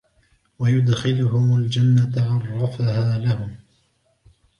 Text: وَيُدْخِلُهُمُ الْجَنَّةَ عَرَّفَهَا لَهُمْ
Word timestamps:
وَيُدْخِلُهُمُ 0.59 1.55
الْجَنَّةَ 1.57 2.11
عَرَّفَهَا 2.17 3.19
لَهُمْ 3.19 3.55